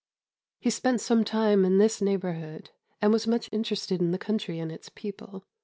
[0.57, 2.71] He spent some time in this neighbourhood,
[3.03, 5.45] and was much interested in the country and its people.